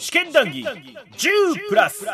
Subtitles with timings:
[0.00, 2.06] 試験談義10プラス。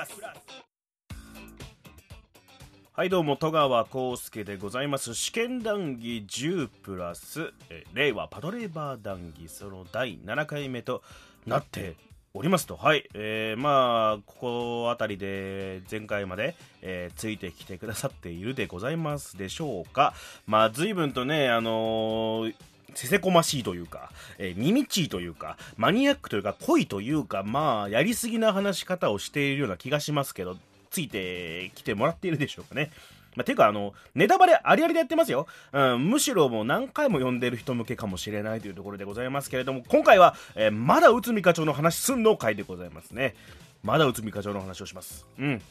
[2.92, 5.14] はいどうも戸川浩介でございます。
[5.14, 7.52] 試験談義10プラス。
[7.94, 11.04] 令和パトレーバー談義その第7回目と
[11.46, 11.94] なって
[12.34, 12.76] おりますと。
[12.76, 20.12] はい、えー、まあここあたりで前回まで、えー、ついてきてくださっているでございますでしょうか。
[20.44, 22.54] まあ随分とねあのー
[22.96, 30.56] せせこましいというか、えー、耳ちいというか、マニアックというか、濃いというか、まあ、やりすぎな話し方をしているような気がしますけど、
[30.90, 32.90] ついてきてもらっているでしょうかね。
[33.36, 35.46] まあ、ていうか、あの、ネタバレありありでやってますよ。
[35.72, 43.34] うん、むしろもう何回も読んでる人向けかもしれないというところでございますけれども、今回は、えー、まだ内海課長の話すんの回でございますね。
[43.82, 45.26] まだ内海課長の話をします。
[45.38, 45.62] うん。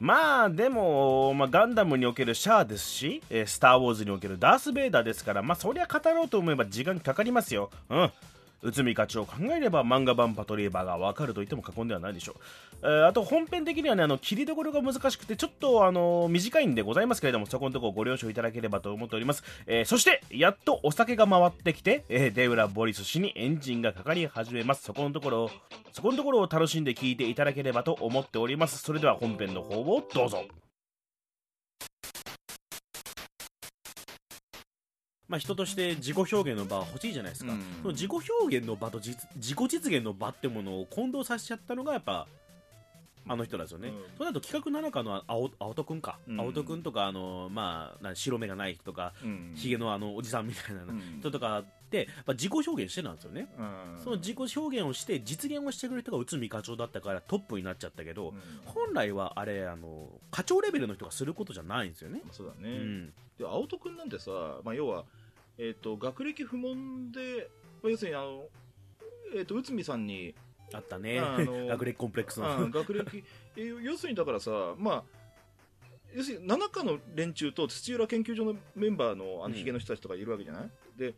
[0.00, 7.70] まあでも、まあ、ガンダムにおけるシャアですし、えー、スター・ウォーズにおけるダース・ベイダーですから、まあそりゃ語ろうと思えば時間かかりますよ。
[7.90, 8.12] うん。
[8.62, 12.36] 内海課長を考えれば漫画版パトレーバーがわかると言っても過言ではないでしょう。
[12.82, 19.42] えー、あと本編的にはね、あの、切りどころが難しくて、ちょっとあの、短いんでございますけれども、そこのところご了承いただければと思っております。
[19.66, 24.84] えー、そして、やっとお酒が回ってきて、えー、デウラ・ボリス氏にエンジンがかかり始めます。
[24.84, 25.50] そこのところ、
[25.92, 28.78] そこのところを楽しんで聞いていただければと思っております。
[28.78, 30.44] それでは本編の方をどうぞ。
[35.28, 42.26] まあ、人として自己表現の場は欲しいじゃないですか、うん、その自己表現の場と自己実現の場ってものを混同させちゃったのがやっぱ
[43.30, 49.12] あの人ですよね、うん、その後企画7日の青青戸君か、うん、青戸君とかあの、まあ、白目がない人とか、
[49.54, 50.82] ひ、げ、のあのおじさんみたいな
[51.20, 51.62] 人とか
[52.26, 53.48] まあ、自己表現してたんですよね、
[54.02, 58.34] その自己表現をして実現をしてくれる人が内海課長だったからトップになっちゃったけど、
[58.66, 62.22] 本来はあれあの課長レベルの人がすることじゃないんですよね。
[62.32, 64.30] そうだね、で青戸君なんてさ、
[64.64, 65.04] まあ、要は
[65.58, 67.50] えっ、ー、と、学歴不問で、
[67.82, 68.44] まあ、要するにあの、
[69.34, 70.34] えっ、ー、と、内海さんに、
[70.72, 71.18] あったね。
[71.18, 72.70] あの 学歴コンプレックスの。
[72.70, 73.24] 学歴、
[73.56, 75.04] えー、要するにだからさ、まあ、
[76.14, 81.14] 要するに7日の連中と土浦研究所のメンバーのあのヒゲの人たちとかいるわけじゃない、うん、で、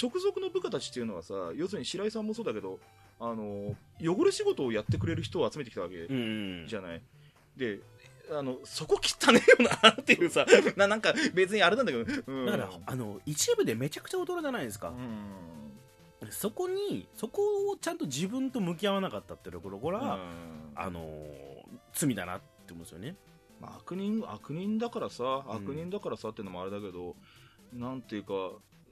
[0.00, 2.78] 直属の部下たちっていうのはさ、要するに白井さんもそうだけど、
[3.20, 6.96] あの、汚れ仕事をやってくれる人を集めてきたわけじゃない？
[6.96, 7.02] うん、
[7.56, 7.80] で、
[8.30, 10.46] あのそこ切ったねよなっていうさ
[10.76, 14.88] ななんか別にあれなんだけど、うん、だからあの一部でめちゃくちゃ踊るじゃないですか、
[16.22, 20.20] うん、そこにそこをちゃんと自分と向き合わなかったってところが、うん、
[20.74, 21.06] あの
[21.92, 23.16] 罪だなって思うんですよね、
[23.60, 27.14] まあ、悪人悪人だからさ悪人だからさっていうのもあれだけど、
[27.74, 28.32] なんていうか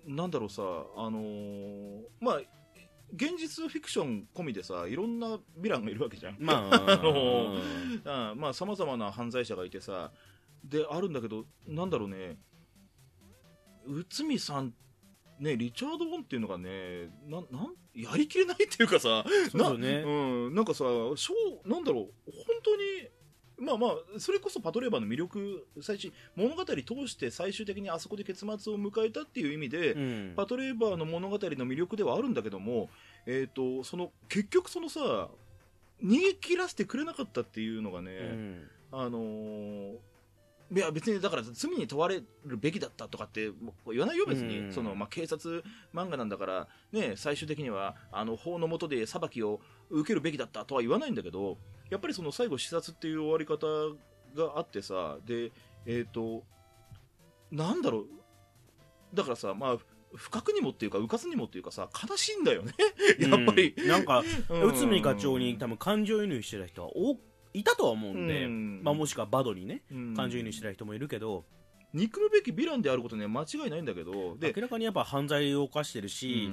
[0.06, 2.40] なんだろうさあのー、まあ
[3.14, 6.36] 現実フィクション込みでさいろんなヴィランがいるわけじゃん。
[6.40, 10.12] まあ、 あのまあさまざまな犯罪者がいてさ
[10.64, 12.38] であるんだけどなんだろうね
[13.86, 14.74] 内海さん
[15.38, 20.84] ねリチャード・ボンっていうのがねななんやりきれないっていうかさそうね、うん、なんかさ
[21.16, 22.82] しょうなんだろう本当に
[23.62, 26.74] まあまあ、それこそパトレーバーの魅力、最初、物語通
[27.06, 32.90] して最終的にあそこで結末を迎えたっていう意味で、うん、パトレーバーの物語の魅力ではあるんだけども、
[33.24, 35.28] えっ、ー、と、その、結局そのさ、
[36.02, 39.96] 逃げ切らせてくれなかったっていうのがね、うん、あのー、
[40.74, 43.52] いや別にだから罪に問われるべきだったとかって
[43.86, 45.62] 言わないよ、別に、うん、そのまあ、警察
[45.94, 51.58] 漫画なんだから、ね、最終的にはあの法の下で裁きを受けるべきだったとは言わないんだけど、
[51.92, 53.66] やっぱりその最後、視察っていう終わり方
[54.34, 55.52] があってさ、で、
[55.84, 56.42] えっ、ー、と、
[57.50, 58.06] なんだろう、
[59.12, 59.76] だからさ、まあ、
[60.14, 62.72] 不覚にもっていうか、うかつにもっていうかさ、悲しいんだよね、
[63.20, 63.74] やっぱり。
[63.76, 64.06] うん、なん。
[64.06, 67.18] か、内海課長に多分感情移入してた人は多
[67.52, 69.82] いたとは思うんで、うん、まあ、もしくはバドにね、
[70.16, 71.44] 感情移入してた人もいるけど、
[71.92, 74.38] 憎むべきヴィランであることには間違いないんだけど。
[74.40, 76.50] 明らかにやっぱ犯罪を犯してるし、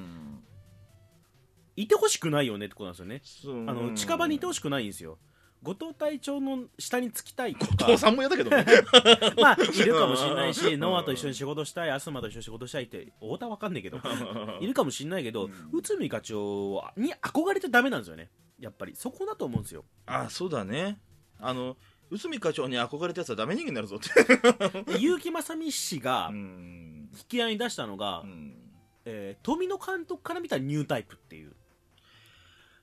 [1.77, 5.17] いてほしくないよねってことなんですよね、あの近場にいてほしくないんですよ
[5.61, 7.75] 後藤隊長の下につきたいとか。
[7.75, 8.65] 後藤さんも嫌だけどね。
[9.41, 13.99] まあいるかもしれないしノアと一緒に仕事したい東と一緒に仕事したいって太田わかんないけど
[14.61, 18.29] いるかもしれないけど、内海課長に憧れちゃダメなんですよね。
[18.59, 18.95] やっぱり。
[18.95, 19.83] そこだと思うんですよ。
[20.05, 20.99] あそうだね。
[21.39, 21.77] あの
[22.09, 24.09] 内海課長に憧れたやつはダメ人間になるぞって。
[24.85, 28.23] 結城正美氏が引き合いに出したのが、
[29.05, 31.53] えー、富野監督から見たニュータイプっていう。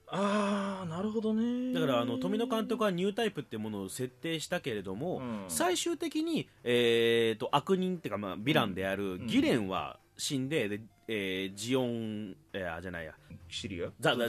[0.09, 1.43] ああなるほどね。
[1.43, 1.56] だ
[1.87, 13.13] からあの富野監督はニュータイプっていうものを設定したけれども、うん、最終的に、えーと、悪人っていうか、まあ、ヴィランであるギレンは死んでで、えー、ジオン、えー、じゃないや。
[13.49, 14.27] シリアザザ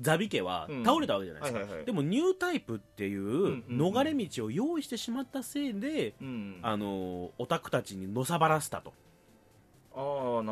[0.00, 8.92] ザビ家は倒れたわけじゃないですか、うんはいはいはい、でもニュータイプっていう逃れ道を用意してしまったせいで、うん、あのオタクたちにのさばらせたと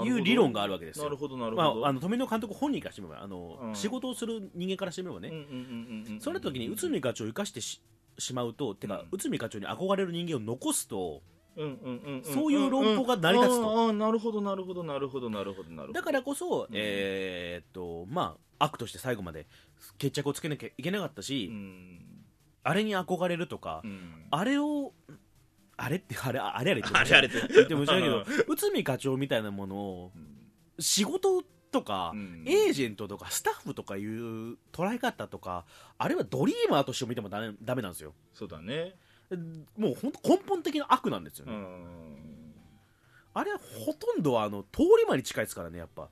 [0.05, 1.05] いう理論があるわけですよ。
[1.05, 3.75] なるほどなるまほど、あ、あの富野監督本人からしてみればあの、うん。
[3.75, 5.33] 仕事をする人間からしてみればね、
[6.21, 7.83] その時に内海課長を生かしてし
[8.19, 9.09] しまうとてか、うん。
[9.13, 11.23] 内海課長に憧れる人間を残すと
[12.25, 13.87] そういう論法が成り立つと。
[13.87, 15.93] ああなるほどなるほどなるほどなるほどなるほど。
[15.93, 16.69] だからこそ、うん。
[16.73, 19.47] えーっとまあ悪として最後まで
[19.99, 22.01] 決着をつけなきゃいけなかったし、うん。
[22.63, 24.27] あれに憧れるとか、うん。
[24.31, 24.93] あれを
[25.77, 26.91] あれってあれあれあれって。
[26.95, 27.53] あれあれって。
[27.53, 30.31] 言っても申し訳ないけど内海課長みたいなものをうん
[30.79, 32.45] 仕事とか、うん。
[32.47, 35.65] エージェントとかスタッフとかいう捉え方とか
[35.99, 38.15] あれはドリーマーとして見てもダメダメなんですよ。
[38.33, 38.95] そうだね。
[39.77, 42.55] もう本当根本的な悪なんですようね、ん。
[43.35, 46.09] あれはほとんどあの通り魔に近いですからねやっぱ。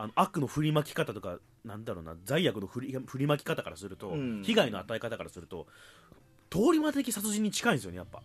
[0.00, 4.42] あの悪の振りまき方とかなんだろうな罪悪の振り振りまき方からすると、うん。
[4.44, 5.66] 被害の与え方からすると
[6.50, 8.22] 通り魔的殺人に近いんですよねやっぱ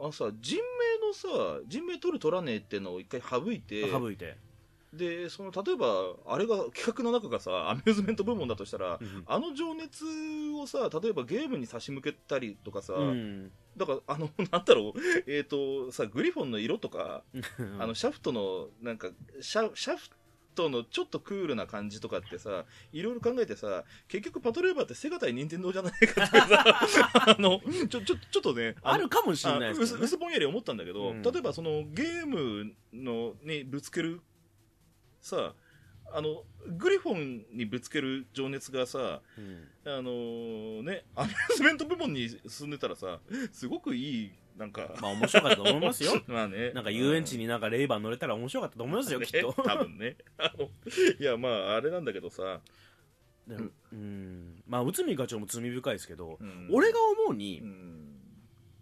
[0.00, 4.36] あさ人命のさ人命取る取らねえってのを一回省いて省いて、
[4.92, 5.86] でその例えば
[6.26, 10.04] あれが企画の中がさアミューズメント部門だとしたら、うんあの情熱
[10.58, 13.50] をさ例えばゲームに差し向けたりとかさ、うん。
[13.76, 17.22] だからあの なんだろうえっ、とさグリフォンの色とか、
[17.78, 19.10] あのシャフトのなんか
[19.40, 20.08] シャシャフ
[20.56, 26.64] トのちょっとクールな感じとかってさいろいろ考えてさ結局パトレーバーってセガ対任天堂じゃないかってさ
[27.36, 31.22] あのちょちょちょっとねのあるかもしれないあですね、薄薄ぼんやり思ったんだけど、うん。
[31.22, 34.20] 例えばそのゲームのにぶつける
[35.20, 35.54] さ
[36.12, 36.44] あの
[36.78, 39.68] グリフォンにぶつける情熱がさうん。
[39.84, 43.20] あのねアミューズメント部門に進んでたらさ
[43.52, 44.94] すごくいいなんか。
[45.00, 46.22] まあ面白かったと思いますよ。
[46.26, 46.70] まあね。
[46.72, 49.48] なんか遊園地になんかレイバー乗れたら面白かったと思いますよ、 きっと。
[49.48, 50.16] ね多分ね。
[50.38, 50.68] あ の
[51.18, 52.60] いやまああれなんだけどさ、
[53.46, 54.62] でもうん。
[54.66, 56.68] まあ内海課長も罪深いですけど、うん。
[56.72, 58.12] 俺が思うに、うん。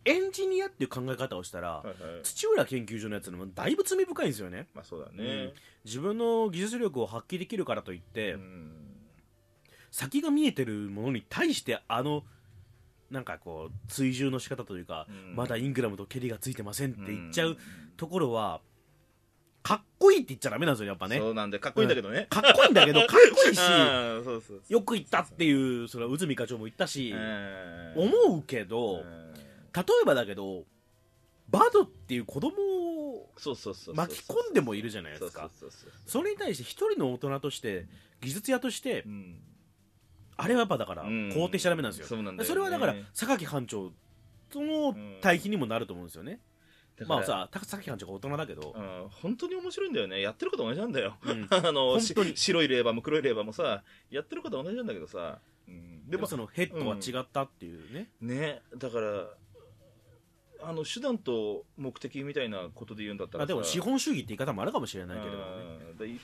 [0.07, 2.23] エンジニアっていう考え方をしたら、はいはい。
[2.23, 4.69] 土浦研究所のやつのもだいぶ罪深いんですよね。
[4.75, 5.55] まあそうだね、
[5.85, 8.71] 自分の技術力を発揮できるからといって、うん。
[9.91, 12.25] 先が見えてるものに対してあの
[13.15, 15.37] なんかこう追従の仕方というか、うん。
[15.37, 17.57] まだイングラムとケリがついてませんって言っちゃんう
[17.97, 18.61] ところは、
[19.63, 21.19] かっこいいって言っちゃダメなんですよねやっぱね。
[21.19, 23.61] そうなんでかっこいいんだけどね、かっこいいんだけどかっこいいし
[24.69, 28.03] よく言ったっていうそれは内海課長も言ったし、うん。
[28.27, 29.33] 思うけど、うん。
[29.73, 30.65] 例えばだけど
[31.49, 33.31] バドっていう子供を
[33.95, 35.49] 巻き込んでもいるじゃないですか。
[36.07, 37.87] それに対して一人の大人として
[38.21, 39.37] 技術屋としてうん
[40.37, 41.29] あれはやっぱだからうん。
[41.31, 42.07] 肯定しちゃダメなんですよ,、
[42.45, 43.93] それはだから榊班長
[44.51, 46.41] との対比にもなると思うんですよね、
[47.07, 48.75] まあさ榊班長が大人だけど。
[48.77, 49.09] う、ん。
[49.11, 50.21] 本当に面白いんだよね。
[50.21, 51.17] やってること同じなんだよ。
[51.25, 51.47] うん。
[51.51, 52.23] あの白
[52.63, 58.63] いレーバーも黒いレーバーもさやってること同じなんだけどさ、うん、でもそのヘッドは違ったっていうね、ね。
[58.77, 59.29] だから
[60.63, 65.45] あの手段と目的みたいなことで言うんだったらでも資本主義って言い方もあるかもしれないけども
[66.07, 66.19] ね。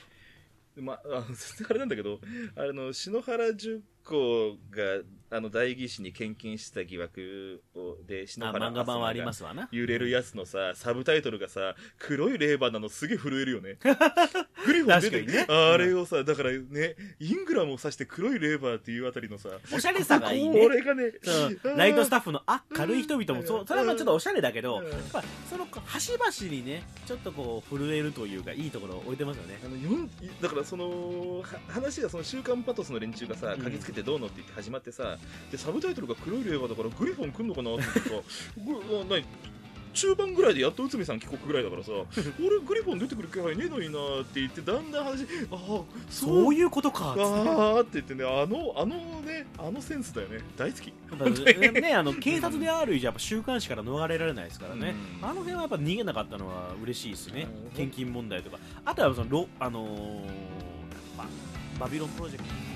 [0.77, 1.01] まあ、
[1.69, 2.21] あれなんだけど
[2.55, 5.03] あの篠原塾子が
[5.33, 9.69] あの代議士に献金した疑惑をで篠あ原漫画版はありますわな。
[9.71, 13.77] 揺れるやつのさサブタイトルがさ黒いレーバーなのすげえ震えるよね。
[14.65, 15.45] グリフォン出て確かにね。
[15.47, 20.61] あれをさだからねイングラムを指して黒いレーバーっていうあたりのさおしゃれさがいいね。
[20.61, 24.89] これがねそうライトスタッフのあ軽い人々もそうそれはまあちょっとおしゃれだけど、うん。
[24.89, 29.59] やっぱその端々にねちょっとこう震えるというかいいところを置いてますよね。
[29.63, 30.09] あのよん
[30.41, 33.61] だからそのは話がその週刊パトスの連中がさうん。
[33.61, 35.17] 嗅ぎつけてどうのって言って始まってさ、
[35.51, 39.21] でサブタイトルが黒いレーバーだからグリフォン来んのかなって言ってさ
[39.93, 41.91] 中盤ぐらいでやっと内海さん帰国ぐらいだからさ
[42.39, 50.39] 俺グリフォン出てくる気配ねえのになって言ってだんだん話ああそういうことかあーって言ってねあのあのねあのセンスだよね。
[50.57, 50.87] 大好き。
[51.81, 55.29] ね あの警察である以上やっぱ週刊誌から逃れられないですからね、うん。
[55.29, 57.47] あの辺はやっぱ逃げなかったのは嬉しいですね。
[57.65, 57.71] うん。
[57.71, 58.57] 献金問題とか。
[58.85, 60.23] あとはそのロあのー
[61.17, 61.27] ま
[61.79, 62.70] バビロンプロジェクト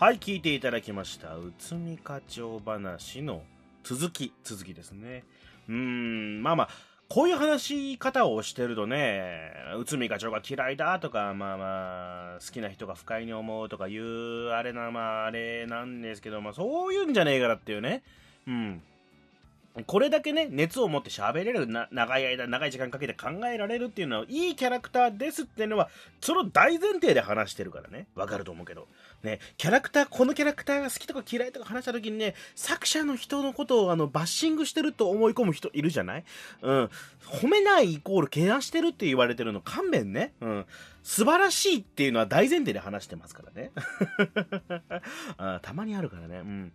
[0.00, 3.42] はい聞いていただきました内海課長話の
[3.84, 5.24] 続き続きですね
[5.68, 6.68] うーんまあまあ
[7.10, 18.04] こういう話し方をしてるとね、内海課長が嫌いだとか、まあまあ、好きな人が不快に思うとかいう、あれな、まああれなんですけど、まあそういうんじゃねえからっていうね。
[18.46, 18.82] うん。
[19.86, 25.88] これだけね、熱を持って喋れるな、長い間、長い時間かけて考えられるっていうのは、いいキャラクターですっていうのは、
[26.20, 28.08] その大前提で話してるからね。
[28.16, 28.88] わかると思うけど。
[29.22, 36.24] ね、キャラクター、このキャラクターが好きとか嫌いとか話した時にね、作者の人のことをあの、バッシングしてると思い込む人いるじゃない？
[36.62, 36.90] うん。
[37.26, 40.32] 褒めないイコールけなしてるって言われてるの勘弁ね。
[40.40, 40.66] うん。
[41.04, 43.70] 素晴らしいっていうのは大前提で話してますからね。
[45.38, 46.38] あたまにあるからね。
[46.38, 46.72] うん。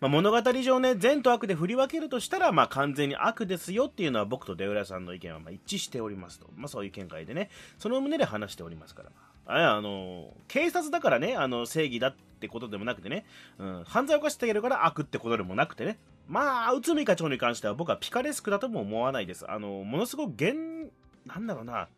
[0.00, 6.48] まあ、物語上ね、善と悪で振り分けるとしたら、まあ、完全に悪ですよっていうのは僕と出浦さんの意見はま一致しておりますと。
[6.54, 9.10] まあ、そういう見解でね、その旨で話しておりますから。
[9.46, 13.24] ああの、警察だからね、あの、正義だってことでもなくてね、
[13.58, 15.98] うん、犯罪を犯してあげるから悪ってことでもなくてね、
[16.28, 19.50] まあ、内海課長に関しては僕はピカレスクだとも思わないです。
[19.50, 20.90] あの、ものすごく現、
[21.26, 21.88] なんだろうな、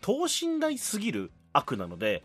[0.00, 2.22] 等身大すぎる悪なので、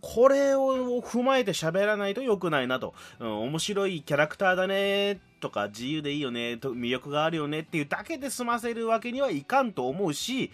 [0.00, 10.50] これを踏まえて喋らないと良くないなと、うん、面白いキャラクターだねとか自由でいいよねと魅力があるよねっていうだけで済ませるわけにはいかんと思うし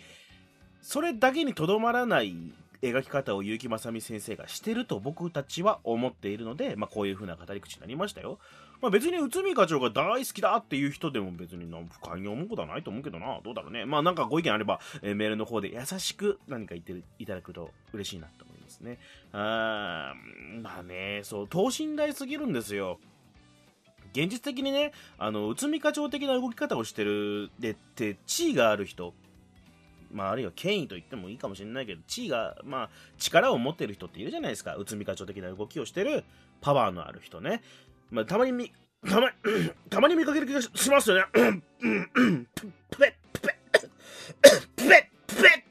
[0.83, 2.35] それだけにとどまらない
[2.83, 8.39] 描き方を結城正美先生がしてると僕たちは思っているので、まあ、こういう風な語り口になりましたよ。
[8.81, 13.41] まあ、別に内海課長が大好きだっていう人でも別に不快に思うことはないと思うけどな。
[13.43, 13.87] どうだろうね。
[13.87, 18.99] まあなんかご意見あれば、えー、メールの方で優しく何か言っていただくと嬉しいなと思いますね。
[19.33, 22.99] あーまあね、そう、等身大すぎるんですよ。
[24.13, 29.15] 現実的にね、あの、内海課長的な動き方をしてる、でって、地位がある人
[30.13, 34.77] まあ、あるいは権威と言ってもいいかもしれないけど、地位が、まあ、力を持ってる人っているじゃないですか。
[34.77, 36.25] 内海課長的な動きをしてる、
[36.61, 37.63] パワーのある人ね。
[38.11, 38.73] まあ、たまにみ、
[39.09, 39.31] たま、
[39.91, 41.25] たまに見かける気がしますよね。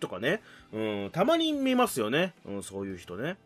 [0.05, 0.41] とかね。
[0.71, 2.33] うん、たまに見ますよね。
[2.45, 3.37] うん、そういう人ね。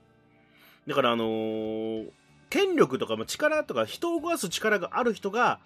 [0.88, 2.12] だから、あのー、
[2.50, 5.60] 権力とか力とか人を動かす力がある人が、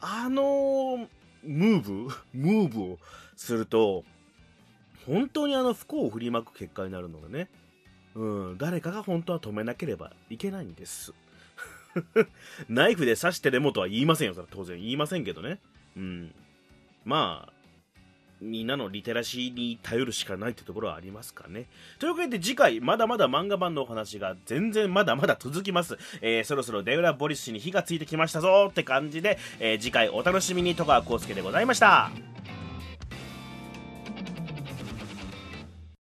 [0.00, 1.08] あのー、
[1.44, 2.98] ムーブ ムーブを
[3.36, 4.04] すると、
[5.06, 7.48] 本当にあの不幸を振りまく結果になるのがね、
[8.14, 11.12] うん、誰かが本当は止めなければいけないんです。
[12.68, 15.60] ナイフで刺してでもとは言いませんよ、それ当然言いませんけどね。
[15.96, 16.34] うん。
[17.04, 17.52] まあ、
[18.40, 21.66] みんなのリテラシーに頼るしかないってところはありますかね。
[21.98, 25.98] というわけで次回、まだまだ漫画版のお話が全然まだまだ続きます。
[26.20, 32.10] えー、そろそろデウラ・ボリス氏に火がついてきましたぞって感じで、えー、次回お楽しみに戸川浩介でございました。